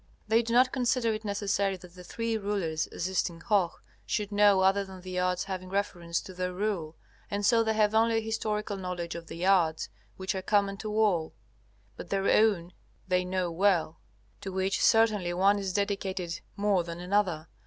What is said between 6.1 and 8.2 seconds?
to their rule, and so they have only a